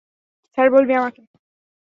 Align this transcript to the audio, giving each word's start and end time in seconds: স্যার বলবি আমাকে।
স্যার 0.53 0.67
বলবি 0.69 0.93
আমাকে। 0.95 1.21